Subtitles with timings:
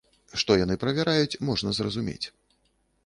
[0.43, 2.27] Што яны правяраюць, можна зразумець.